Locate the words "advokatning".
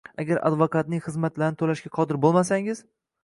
0.49-1.03